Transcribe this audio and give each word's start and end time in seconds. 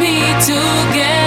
me 0.00 0.20
together. 0.40 1.23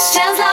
Känslan 0.00 0.46
av 0.46 0.49